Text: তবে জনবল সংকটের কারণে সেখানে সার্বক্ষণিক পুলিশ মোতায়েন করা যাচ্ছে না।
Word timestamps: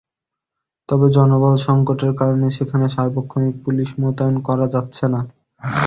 তবে 0.89 1.07
জনবল 1.15 1.53
সংকটের 1.65 2.11
কারণে 2.15 2.47
সেখানে 2.57 2.85
সার্বক্ষণিক 2.89 3.55
পুলিশ 3.65 3.89
মোতায়েন 4.01 4.35
করা 4.47 4.65
যাচ্ছে 4.73 5.05
না। 5.13 5.19